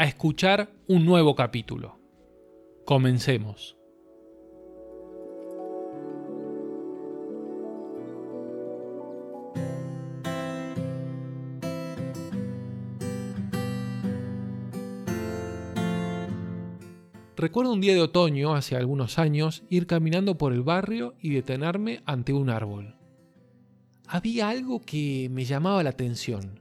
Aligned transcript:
a 0.00 0.04
escuchar 0.04 0.72
un 0.86 1.04
nuevo 1.04 1.34
capítulo. 1.34 2.00
Comencemos. 2.86 3.76
Recuerdo 17.36 17.74
un 17.74 17.82
día 17.82 17.92
de 17.92 18.00
otoño, 18.00 18.54
hace 18.54 18.76
algunos 18.76 19.18
años, 19.18 19.64
ir 19.68 19.86
caminando 19.86 20.38
por 20.38 20.54
el 20.54 20.62
barrio 20.62 21.14
y 21.20 21.34
detenerme 21.34 22.02
ante 22.06 22.32
un 22.32 22.48
árbol. 22.48 22.96
Había 24.06 24.48
algo 24.48 24.80
que 24.80 25.28
me 25.30 25.44
llamaba 25.44 25.82
la 25.82 25.90
atención 25.90 26.60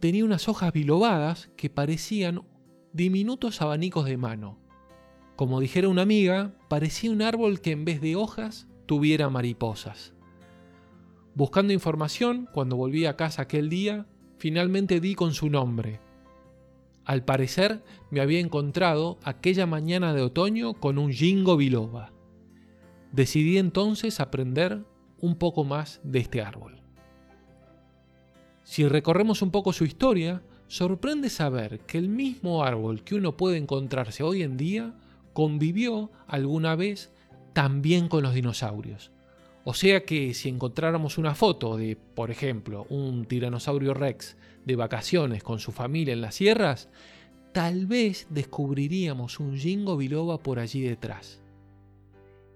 tenía 0.00 0.24
unas 0.24 0.48
hojas 0.48 0.72
bilobadas 0.72 1.50
que 1.56 1.70
parecían 1.70 2.42
diminutos 2.92 3.60
abanicos 3.62 4.06
de 4.06 4.16
mano. 4.16 4.58
Como 5.36 5.60
dijera 5.60 5.88
una 5.88 6.02
amiga, 6.02 6.54
parecía 6.68 7.10
un 7.10 7.22
árbol 7.22 7.60
que 7.60 7.72
en 7.72 7.84
vez 7.84 8.00
de 8.00 8.16
hojas 8.16 8.68
tuviera 8.86 9.30
mariposas. 9.30 10.14
Buscando 11.34 11.72
información, 11.72 12.48
cuando 12.52 12.76
volví 12.76 13.06
a 13.06 13.16
casa 13.16 13.42
aquel 13.42 13.68
día, 13.68 14.06
finalmente 14.38 15.00
di 15.00 15.14
con 15.14 15.34
su 15.34 15.50
nombre. 15.50 16.00
Al 17.04 17.24
parecer 17.24 17.82
me 18.10 18.20
había 18.20 18.40
encontrado 18.40 19.18
aquella 19.22 19.66
mañana 19.66 20.12
de 20.12 20.22
otoño 20.22 20.74
con 20.74 20.98
un 20.98 21.12
jingo 21.12 21.56
biloba. 21.56 22.12
Decidí 23.12 23.58
entonces 23.58 24.20
aprender 24.20 24.84
un 25.20 25.36
poco 25.36 25.64
más 25.64 26.00
de 26.02 26.18
este 26.18 26.42
árbol. 26.42 26.82
Si 28.64 28.86
recorremos 28.86 29.40
un 29.40 29.50
poco 29.50 29.72
su 29.72 29.84
historia, 29.84 30.42
sorprende 30.68 31.30
saber 31.30 31.80
que 31.80 31.98
el 31.98 32.08
mismo 32.08 32.62
árbol 32.62 33.02
que 33.02 33.14
uno 33.14 33.36
puede 33.36 33.56
encontrarse 33.56 34.22
hoy 34.22 34.42
en 34.42 34.56
día 34.56 34.94
convivió 35.32 36.10
alguna 36.26 36.76
vez 36.76 37.10
también 37.54 38.08
con 38.08 38.22
los 38.22 38.34
dinosaurios. 38.34 39.10
O 39.64 39.74
sea 39.74 40.04
que 40.04 40.32
si 40.34 40.48
encontráramos 40.48 41.18
una 41.18 41.34
foto 41.34 41.76
de, 41.76 41.96
por 41.96 42.30
ejemplo, 42.30 42.86
un 42.90 43.24
tiranosaurio 43.24 43.94
rex 43.94 44.36
de 44.64 44.76
vacaciones 44.76 45.42
con 45.42 45.58
su 45.58 45.72
familia 45.72 46.12
en 46.12 46.20
las 46.20 46.36
sierras, 46.36 46.88
tal 47.52 47.86
vez 47.86 48.26
descubriríamos 48.30 49.40
un 49.40 49.56
jingo 49.56 49.96
biloba 49.96 50.38
por 50.38 50.58
allí 50.58 50.82
detrás. 50.82 51.40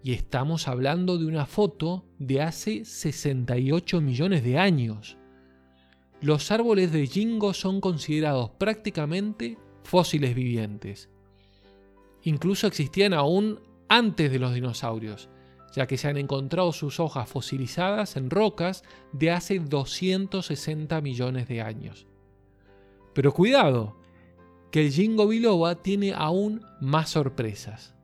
Y 0.03 0.13
estamos 0.13 0.69
hablando 0.69 1.19
de 1.19 1.27
una 1.27 1.47
foto 1.47 2.05
de 2.19 2.43
hace 2.43 2.85
68 2.85 4.01
millones 4.01 4.43
de 4.43 4.59
años 4.59 5.17
los 6.23 6.53
árboles 6.53 6.93
de 6.93 7.05
Jingo 7.09 7.53
son 7.53 7.81
considerados 7.81 8.51
prácticamente 8.51 9.59
fósiles 9.83 10.37
vivientes. 10.37 11.11
Incluso 12.23 12.69
existían 12.69 13.13
aún 13.13 13.59
antes 13.89 14.31
de 14.31 14.39
los 14.39 14.55
dinosaurios, 14.55 15.29
ya 15.75 15.89
que 15.89 15.99
se 15.99 16.07
han 16.07 16.17
encontrado 16.17 16.73
sus 16.73 17.01
hojas 17.01 17.29
fosilizadas 17.29 18.17
en 18.17 18.31
rocas 18.31 18.85
de 19.13 19.33
hace 19.33 19.59
260 19.59 21.01
millones 21.01 21.49
de 21.49 21.61
años. 21.61 22.07
Pero 23.15 23.35
cuidado, 23.35 23.97
que 24.71 24.83
el 24.87 24.93
Jingo 24.93 25.27
biloba 25.27 25.83
tiene 25.83 26.13
aún 26.15 26.65
más 26.81 27.11
sorpresas. 27.11 27.97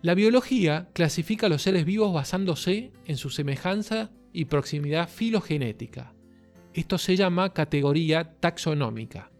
La 0.00 0.14
biología 0.14 0.90
clasifica 0.92 1.46
a 1.46 1.48
los 1.50 1.62
seres 1.62 1.84
vivos 1.84 2.14
basándose 2.14 2.92
en 3.04 3.16
su 3.16 3.30
semejanza 3.30 4.12
y 4.32 4.44
proximidad 4.44 5.08
filogenética. 5.08 6.14
Esto 6.72 6.98
se 6.98 7.16
llama 7.16 7.52
categoría 7.52 8.34
taxonómica. 8.38 9.30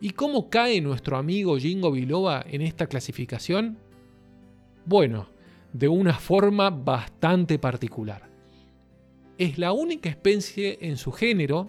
¿Y 0.00 0.10
cómo 0.10 0.48
cae 0.48 0.80
nuestro 0.80 1.16
amigo 1.18 1.58
Jingo 1.58 1.92
Biloba 1.92 2.44
en 2.48 2.62
esta 2.62 2.86
clasificación? 2.86 3.78
Bueno, 4.86 5.28
de 5.72 5.88
una 5.88 6.14
forma 6.14 6.70
bastante 6.70 7.58
particular. 7.58 8.30
Es 9.36 9.58
la 9.58 9.72
única 9.72 10.08
especie 10.08 10.78
en 10.80 10.96
su 10.96 11.12
género, 11.12 11.68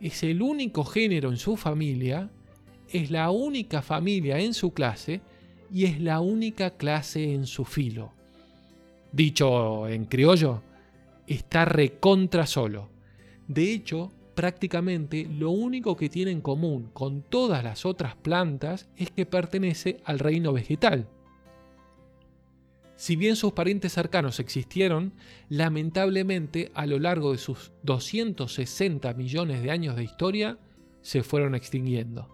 es 0.00 0.22
el 0.22 0.42
único 0.42 0.84
género 0.84 1.30
en 1.30 1.36
su 1.38 1.56
familia, 1.56 2.30
es 2.90 3.10
la 3.10 3.30
única 3.30 3.80
familia 3.80 4.38
en 4.38 4.52
su 4.52 4.72
clase 4.72 5.22
y 5.72 5.84
es 5.84 6.00
la 6.00 6.20
única 6.20 6.76
clase 6.76 7.32
en 7.32 7.46
su 7.46 7.64
filo. 7.64 8.12
Dicho 9.12 9.88
en 9.88 10.04
criollo, 10.04 10.62
está 11.26 11.64
recontra 11.64 12.46
solo. 12.46 12.90
De 13.48 13.72
hecho, 13.72 14.12
prácticamente 14.36 15.26
lo 15.28 15.50
único 15.50 15.96
que 15.96 16.08
tiene 16.08 16.30
en 16.30 16.42
común 16.42 16.90
con 16.92 17.22
todas 17.22 17.64
las 17.64 17.84
otras 17.84 18.14
plantas 18.14 18.88
es 18.96 19.10
que 19.10 19.26
pertenece 19.26 19.96
al 20.04 20.20
reino 20.20 20.52
vegetal. 20.52 21.08
Si 22.94 23.16
bien 23.16 23.34
sus 23.34 23.52
parientes 23.52 23.92
cercanos 23.92 24.38
existieron, 24.38 25.14
lamentablemente 25.48 26.70
a 26.74 26.86
lo 26.86 26.98
largo 26.98 27.32
de 27.32 27.38
sus 27.38 27.72
260 27.82 29.12
millones 29.14 29.62
de 29.62 29.70
años 29.70 29.96
de 29.96 30.04
historia 30.04 30.58
se 31.00 31.22
fueron 31.22 31.54
extinguiendo. 31.54 32.28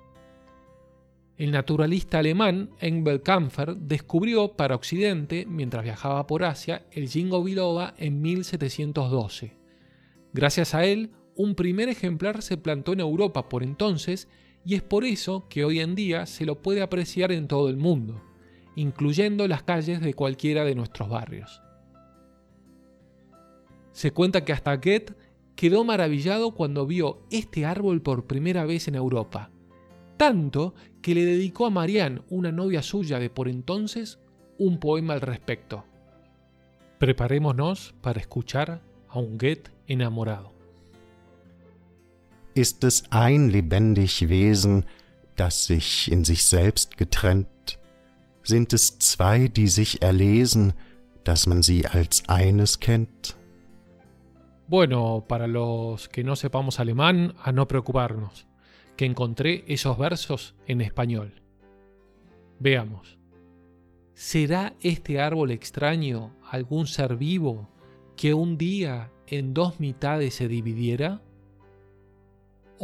El 1.37 1.51
naturalista 1.51 2.19
alemán 2.19 2.71
Engel 2.81 3.23
Kampfer 3.23 3.77
descubrió 3.77 4.53
para 4.53 4.77
Occidente, 4.77 5.47
mientras 5.49 5.83
viajaba 5.83 6.27
por 6.27 6.45
Asia, 6.45 6.85
el 6.91 7.09
Jingo 7.09 7.43
biloba 7.43 7.95
en 7.97 8.21
1712. 8.21 9.57
Gracias 10.33 10.75
a 10.75 10.85
él, 10.85 11.11
un 11.37 11.54
primer 11.54 11.88
ejemplar 11.88 12.43
se 12.43 12.56
plantó 12.56 12.93
en 12.93 13.00
Europa 13.00 13.48
por 13.48 13.62
entonces 13.62 14.28
y 14.65 14.75
es 14.75 14.82
por 14.82 15.04
eso 15.04 15.47
que 15.48 15.65
hoy 15.65 15.81
en 15.81 15.94
día 15.94 16.26
se 16.26 16.44
lo 16.44 16.62
puede 16.62 16.82
apreciar 16.82 17.32
en 17.32 17.48
todo 17.48 17.69
el 17.69 17.76
mundo, 17.76 18.22
incluyendo 18.76 19.48
las 19.48 19.62
calles 19.62 20.00
de 20.00 20.15
cualquiera 20.15 20.65
de 20.65 20.75
nuestros 20.75 21.09
barrios. 21.09 21.62
Se 23.93 24.12
cuenta 24.12 24.44
que 24.44 24.53
hasta 24.53 24.76
Goethe 24.76 25.15
quedó 25.56 25.84
maravillado 25.84 26.53
cuando 26.53 26.87
vio 26.87 27.22
este 27.31 27.66
árbol 27.66 28.03
por 28.03 28.26
primera 28.26 28.64
vez 28.64 28.88
en 28.88 28.94
Europa, 28.94 29.50
tanto 30.16 30.75
que 31.03 31.14
le 31.14 31.25
dedicó 31.25 31.66
a 31.66 31.70
Marianne, 31.70 32.22
una 32.31 32.53
novia 32.53 32.82
suya 32.82 33.19
de 33.19 33.28
por 33.28 33.49
entonces, 33.49 34.19
un 34.59 34.78
poema 34.78 35.14
al 35.14 35.20
respecto. 35.20 35.84
Preparémonos 36.99 37.94
para 38.00 38.20
escuchar 38.20 38.81
a 39.09 39.19
un 39.19 39.37
Goethe 39.37 39.72
enamorado. 39.87 40.52
Ist 42.55 42.85
es 42.85 43.05
ein 43.11 43.51
lebendig 43.51 44.29
Wesen, 44.29 44.85
das 45.37 45.67
sich 45.67 46.11
in 46.11 46.25
sich 46.25 46.45
selbst 46.45 46.97
getrennt? 46.97 47.79
Sind 48.43 48.73
es 48.73 48.99
zwei, 48.99 49.49
die 49.49 49.69
sich 49.69 50.03
erlesen, 50.03 50.73
dass 51.25 51.47
man 51.47 51.62
sie 51.62 51.87
als 51.87 52.29
eines 52.29 52.81
kennt? 52.81 53.37
Bueno, 54.69 55.25
para 55.29 55.47
los 55.47 56.09
que 56.09 56.25
no 56.25 56.35
sepamos 56.35 56.81
alemán, 56.81 57.35
a 57.43 57.53
no 57.53 57.69
preocuparnos, 57.69 58.47
que 58.97 59.05
encontré 59.05 59.65
esos 59.67 59.99
versos 59.99 60.55
en 60.67 60.81
español. 60.81 61.43
Veamos. 62.59 63.19
¿Será 64.15 64.75
este 64.81 65.21
árbol 65.21 65.50
extraño 65.50 66.35
algún 66.50 66.87
ser 66.87 67.17
vivo 67.17 67.69
que 68.17 68.35
un 68.35 68.56
día 68.56 69.11
en 69.26 69.53
dos 69.53 69.81
mitades 69.81 70.35
se 70.35 70.49
dividiera? 70.49 71.23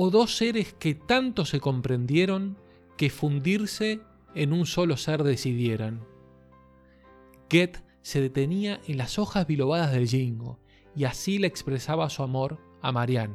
O 0.01 0.11
dos 0.11 0.37
seres 0.37 0.75
que 0.75 0.95
tanto 0.95 1.45
se 1.45 1.59
comprendieron 1.59 2.57
que 2.97 3.11
fundirse 3.11 4.01
en 4.37 4.53
un 4.53 4.65
solo 4.65 4.97
ser 4.97 5.25
decidieran. 5.25 6.07
Goethe 7.51 7.81
se 8.03 8.21
detenía 8.21 8.81
en 8.87 8.97
las 8.97 9.19
hojas 9.19 9.49
bilobadas 9.49 9.91
del 9.91 10.07
jingo 10.07 10.61
y 10.95 11.03
así 11.03 11.39
le 11.39 11.49
expresaba 11.49 12.11
su 12.11 12.23
amor 12.23 12.61
a 12.81 12.93
Marianne. 12.93 13.35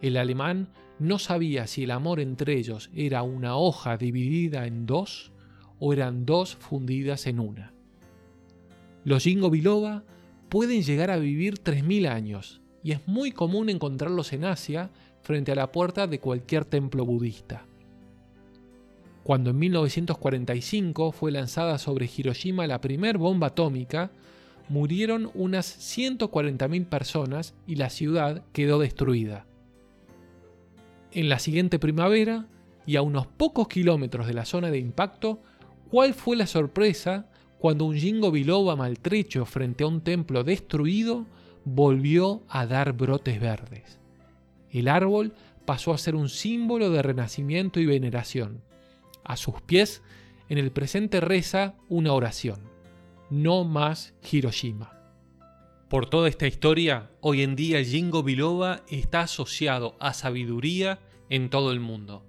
El 0.00 0.16
alemán 0.16 0.74
no 1.00 1.18
sabía 1.18 1.66
si 1.66 1.82
el 1.82 1.90
amor 1.90 2.20
entre 2.20 2.56
ellos 2.56 2.88
era 2.94 3.24
una 3.24 3.56
hoja 3.56 3.96
dividida 3.96 4.68
en 4.68 4.86
dos 4.86 5.32
o 5.80 5.92
eran 5.92 6.24
dos 6.24 6.54
fundidas 6.54 7.26
en 7.26 7.40
una. 7.40 7.74
Los 9.02 9.24
jingo 9.24 9.50
biloba 9.50 10.04
pueden 10.48 10.82
llegar 10.82 11.10
a 11.10 11.18
vivir 11.18 11.54
3.000 11.54 12.08
años 12.08 12.61
y 12.82 12.92
es 12.92 13.06
muy 13.06 13.32
común 13.32 13.68
encontrarlos 13.68 14.32
en 14.32 14.44
Asia 14.44 14.90
frente 15.22 15.52
a 15.52 15.54
la 15.54 15.70
puerta 15.72 16.06
de 16.06 16.18
cualquier 16.18 16.64
templo 16.64 17.04
budista. 17.04 17.66
cuando 19.22 19.50
en 19.50 19.58
1945 19.60 21.12
fue 21.12 21.30
lanzada 21.30 21.78
sobre 21.78 22.10
Hiroshima 22.14 22.66
la 22.66 22.80
primera 22.80 23.16
bomba 23.16 23.48
atómica, 23.48 24.10
murieron 24.68 25.30
unas 25.34 25.78
140.000 25.96 26.86
personas 26.86 27.54
y 27.66 27.76
la 27.76 27.88
ciudad 27.88 28.42
quedó 28.52 28.80
destruida. 28.80 29.46
En 31.12 31.28
la 31.28 31.38
siguiente 31.38 31.78
primavera, 31.78 32.46
y 32.86 32.96
a 32.96 33.02
unos 33.02 33.26
pocos 33.26 33.68
kilómetros 33.68 34.26
de 34.26 34.34
la 34.34 34.44
zona 34.44 34.70
de 34.70 34.78
impacto, 34.78 35.40
¿cuál 35.90 36.14
fue 36.14 36.36
la 36.36 36.46
sorpresa 36.46 37.26
cuando 37.58 37.84
un 37.84 37.96
jingo 37.96 38.30
biloba 38.30 38.76
maltrecho 38.76 39.44
frente 39.44 39.84
a 39.84 39.86
un 39.86 40.00
templo 40.00 40.42
destruido 40.42 41.26
volvió 41.64 42.42
a 42.48 42.66
dar 42.66 42.92
brotes 42.92 43.40
verdes? 43.40 44.00
El 44.70 44.88
árbol 44.88 45.34
pasó 45.64 45.92
a 45.92 45.98
ser 45.98 46.14
un 46.14 46.28
símbolo 46.28 46.90
de 46.90 47.02
renacimiento 47.02 47.80
y 47.80 47.86
veneración. 47.86 48.62
A 49.24 49.36
sus 49.36 49.60
pies, 49.62 50.02
en 50.48 50.58
el 50.58 50.72
presente 50.72 51.20
reza 51.20 51.74
una 51.88 52.12
oración. 52.12 52.60
No 53.30 53.64
más 53.64 54.14
Hiroshima. 54.30 54.98
Por 55.88 56.08
toda 56.08 56.28
esta 56.28 56.46
historia, 56.46 57.10
hoy 57.20 57.42
en 57.42 57.54
día 57.54 57.78
el 57.78 57.84
Jingo 57.84 58.22
Biloba 58.22 58.82
está 58.88 59.20
asociado 59.20 59.96
a 60.00 60.14
sabiduría 60.14 61.00
en 61.28 61.50
todo 61.50 61.70
el 61.70 61.80
mundo. 61.80 62.26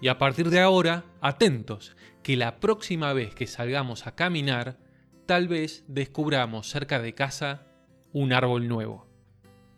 Y 0.00 0.08
a 0.08 0.18
partir 0.18 0.50
de 0.50 0.60
ahora, 0.60 1.04
atentos, 1.20 1.96
que 2.22 2.36
la 2.36 2.60
próxima 2.60 3.12
vez 3.14 3.34
que 3.34 3.46
salgamos 3.46 4.06
a 4.06 4.14
caminar, 4.14 4.78
tal 5.26 5.48
vez 5.48 5.84
descubramos 5.88 6.68
cerca 6.68 7.00
de 7.00 7.14
casa 7.14 7.67
un 8.12 8.32
árbol 8.32 8.68
nuevo. 8.68 9.06